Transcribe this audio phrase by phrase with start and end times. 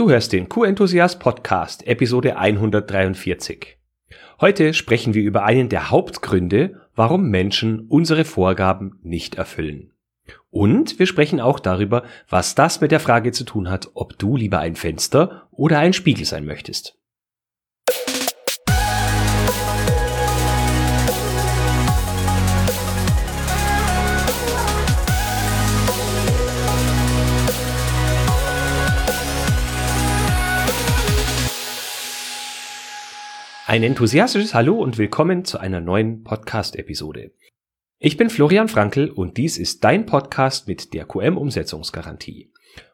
[0.00, 3.76] Du hörst den Q-Enthusiast Podcast, Episode 143.
[4.40, 9.92] Heute sprechen wir über einen der Hauptgründe, warum Menschen unsere Vorgaben nicht erfüllen.
[10.48, 14.38] Und wir sprechen auch darüber, was das mit der Frage zu tun hat, ob du
[14.38, 16.98] lieber ein Fenster oder ein Spiegel sein möchtest.
[33.70, 37.30] Ein enthusiastisches Hallo und willkommen zu einer neuen Podcast-Episode.
[38.00, 42.50] Ich bin Florian Frankl und dies ist dein Podcast mit der QM-Umsetzungsgarantie.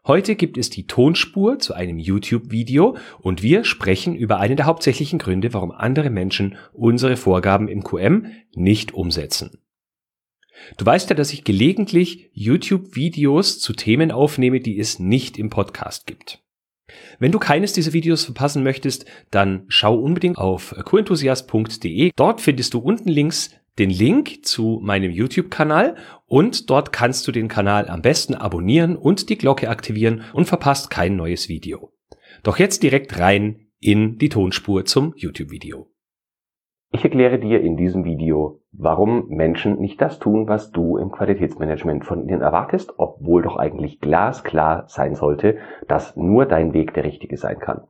[0.07, 5.19] Heute gibt es die Tonspur zu einem YouTube-Video und wir sprechen über einen der hauptsächlichen
[5.19, 9.63] Gründe, warum andere Menschen unsere Vorgaben im QM nicht umsetzen.
[10.77, 16.07] Du weißt ja, dass ich gelegentlich YouTube-Videos zu Themen aufnehme, die es nicht im Podcast
[16.07, 16.46] gibt.
[17.19, 22.13] Wenn du keines dieser Videos verpassen möchtest, dann schau unbedingt auf coenthusiast.de.
[22.15, 27.49] Dort findest du unten links den Link zu meinem YouTube-Kanal und dort kannst du den
[27.49, 31.93] Kanal am besten abonnieren und die Glocke aktivieren und verpasst kein neues Video.
[32.43, 35.91] Doch jetzt direkt rein in die Tonspur zum YouTube-Video.
[36.90, 42.04] Ich erkläre dir in diesem Video, warum Menschen nicht das tun, was du im Qualitätsmanagement
[42.04, 47.37] von ihnen erwartest, obwohl doch eigentlich glasklar sein sollte, dass nur dein Weg der richtige
[47.37, 47.82] sein kann.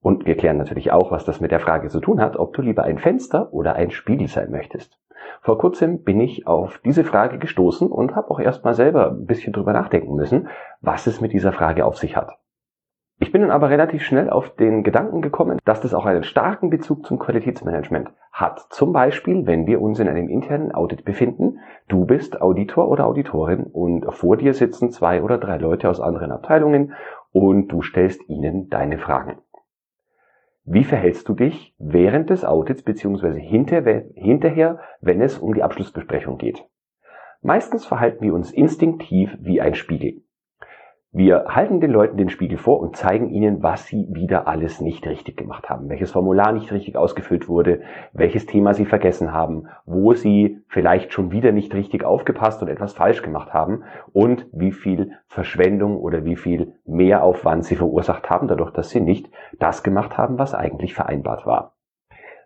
[0.00, 2.62] Und wir klären natürlich auch, was das mit der Frage zu tun hat, ob du
[2.62, 4.98] lieber ein Fenster oder ein Spiegel sein möchtest.
[5.42, 9.52] Vor kurzem bin ich auf diese Frage gestoßen und habe auch erstmal selber ein bisschen
[9.52, 10.48] drüber nachdenken müssen,
[10.80, 12.32] was es mit dieser Frage auf sich hat.
[13.20, 16.70] Ich bin dann aber relativ schnell auf den Gedanken gekommen, dass das auch einen starken
[16.70, 18.66] Bezug zum Qualitätsmanagement hat.
[18.70, 23.64] Zum Beispiel, wenn wir uns in einem internen Audit befinden, du bist Auditor oder Auditorin
[23.64, 26.94] und vor dir sitzen zwei oder drei Leute aus anderen Abteilungen
[27.32, 29.38] und du stellst ihnen deine Fragen.
[30.64, 36.64] Wie verhältst du dich während des Audits beziehungsweise hinterher, wenn es um die Abschlussbesprechung geht?
[37.42, 40.22] Meistens verhalten wir uns instinktiv wie ein Spiegel.
[41.10, 45.06] Wir halten den Leuten den Spiegel vor und zeigen ihnen, was sie wieder alles nicht
[45.06, 47.80] richtig gemacht haben, welches Formular nicht richtig ausgefüllt wurde,
[48.12, 52.92] welches Thema sie vergessen haben, wo sie vielleicht schon wieder nicht richtig aufgepasst und etwas
[52.92, 58.72] falsch gemacht haben und wie viel Verschwendung oder wie viel Mehraufwand sie verursacht haben, dadurch,
[58.72, 61.77] dass sie nicht das gemacht haben, was eigentlich vereinbart war.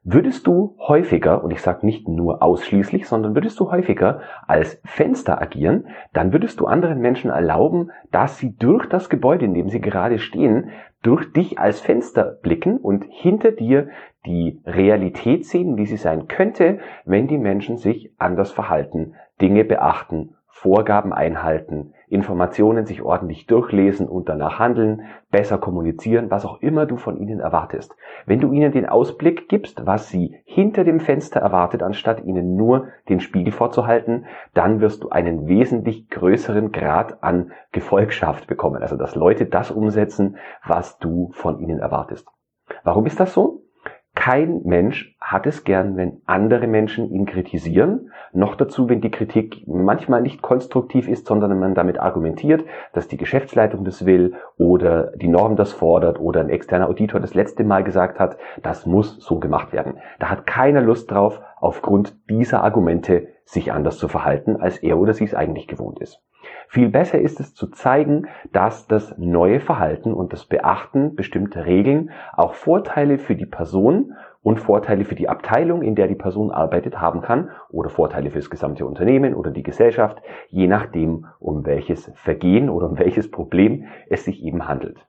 [0.04, 5.40] Würdest du häufiger, und ich sage nicht nur ausschließlich, sondern würdest du häufiger als Fenster
[5.40, 9.80] agieren, dann würdest du anderen Menschen erlauben, dass sie durch das Gebäude, in dem sie
[9.80, 10.70] gerade stehen,
[11.02, 13.90] durch dich als Fenster blicken und hinter dir
[14.26, 20.34] die Realität sehen, wie sie sein könnte, wenn die Menschen sich anders verhalten, Dinge beachten,
[20.48, 26.96] Vorgaben einhalten, Informationen sich ordentlich durchlesen und danach handeln, besser kommunizieren, was auch immer du
[26.96, 27.96] von ihnen erwartest.
[28.26, 32.88] Wenn du ihnen den Ausblick gibst, was sie hinter dem Fenster erwartet, anstatt ihnen nur
[33.08, 38.82] den Spiegel vorzuhalten, dann wirst du einen wesentlich größeren Grad an Gefolgschaft bekommen.
[38.82, 40.36] Also dass Leute das umsetzen,
[40.66, 42.28] was du von ihnen erwartest.
[42.84, 43.61] Warum ist das so?
[44.14, 48.10] Kein Mensch hat es gern, wenn andere Menschen ihn kritisieren.
[48.34, 53.16] Noch dazu, wenn die Kritik manchmal nicht konstruktiv ist, sondern man damit argumentiert, dass die
[53.16, 57.84] Geschäftsleitung das will oder die Norm das fordert oder ein externer Auditor das letzte Mal
[57.84, 59.94] gesagt hat, das muss so gemacht werden.
[60.18, 65.14] Da hat keiner Lust drauf, aufgrund dieser Argumente sich anders zu verhalten, als er oder
[65.14, 66.22] sie es eigentlich gewohnt ist.
[66.68, 72.10] Viel besser ist es zu zeigen, dass das neue Verhalten und das Beachten bestimmter Regeln
[72.32, 77.00] auch Vorteile für die Person und Vorteile für die Abteilung, in der die Person arbeitet,
[77.00, 82.10] haben kann oder Vorteile für das gesamte Unternehmen oder die Gesellschaft, je nachdem, um welches
[82.16, 85.06] Vergehen oder um welches Problem es sich eben handelt.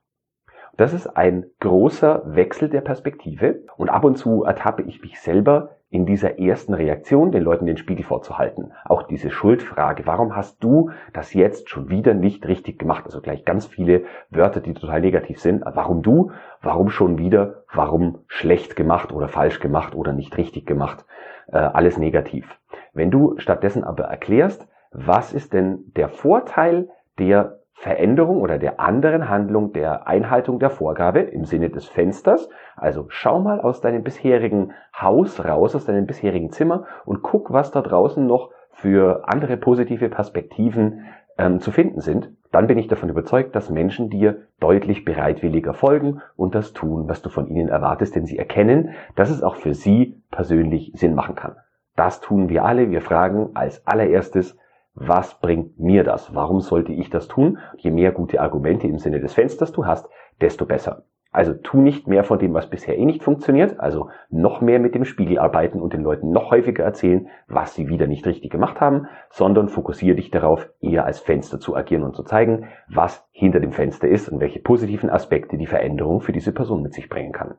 [0.76, 5.76] Das ist ein großer Wechsel der Perspektive und ab und zu ertappe ich mich selber
[5.88, 8.72] in dieser ersten Reaktion den Leuten den Spiegel vorzuhalten.
[8.84, 13.04] Auch diese Schuldfrage, warum hast du das jetzt schon wieder nicht richtig gemacht?
[13.04, 15.62] Also gleich ganz viele Wörter, die total negativ sind.
[15.64, 16.32] Warum du?
[16.60, 17.62] Warum schon wieder?
[17.72, 21.04] Warum schlecht gemacht oder falsch gemacht oder nicht richtig gemacht?
[21.46, 22.58] Äh, alles negativ.
[22.92, 26.88] Wenn du stattdessen aber erklärst, was ist denn der Vorteil
[27.18, 32.48] der Veränderung oder der anderen Handlung der Einhaltung der Vorgabe im Sinne des Fensters.
[32.76, 37.72] Also schau mal aus deinem bisherigen Haus raus, aus deinem bisherigen Zimmer und guck, was
[37.72, 41.04] da draußen noch für andere positive Perspektiven
[41.36, 42.30] ähm, zu finden sind.
[42.52, 47.22] Dann bin ich davon überzeugt, dass Menschen dir deutlich bereitwilliger folgen und das tun, was
[47.22, 51.34] du von ihnen erwartest, denn sie erkennen, dass es auch für sie persönlich Sinn machen
[51.34, 51.56] kann.
[51.96, 52.90] Das tun wir alle.
[52.90, 54.56] Wir fragen als allererstes,
[54.94, 56.34] was bringt mir das?
[56.34, 57.58] Warum sollte ich das tun?
[57.76, 60.08] Je mehr gute Argumente im Sinne des Fensters du hast,
[60.40, 61.04] desto besser.
[61.32, 64.94] Also tu nicht mehr von dem, was bisher eh nicht funktioniert, also noch mehr mit
[64.94, 68.80] dem Spiegel arbeiten und den Leuten noch häufiger erzählen, was sie wieder nicht richtig gemacht
[68.80, 73.58] haben, sondern fokussiere dich darauf, eher als Fenster zu agieren und zu zeigen, was hinter
[73.58, 77.32] dem Fenster ist und welche positiven Aspekte die Veränderung für diese Person mit sich bringen
[77.32, 77.56] kann.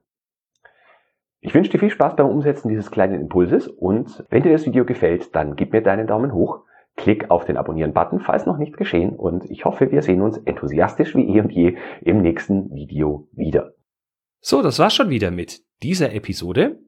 [1.41, 4.85] Ich wünsche dir viel Spaß beim Umsetzen dieses kleinen Impulses und wenn dir das Video
[4.85, 6.61] gefällt, dann gib mir deinen Daumen hoch
[6.95, 11.15] Klick auf den Abonnieren-Button, falls noch nicht geschehen und ich hoffe, wir sehen uns enthusiastisch
[11.15, 13.73] wie eh und je im nächsten Video wieder.
[14.41, 16.79] So, das war's schon wieder mit dieser Episode.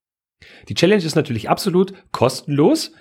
[0.68, 2.92] Die Challenge ist natürlich absolut kostenlos.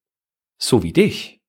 [0.57, 1.40] So wie dich.